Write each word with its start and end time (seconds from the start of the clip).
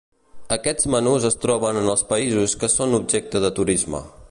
Aquests 0.55 0.87
menús 0.93 1.27
es 1.29 1.37
troben 1.43 1.79
en 1.83 1.91
els 1.95 2.05
països 2.13 2.57
que 2.63 2.73
són 2.77 2.99
objecte 3.01 3.45
de 3.45 3.53
turisme. 3.61 4.03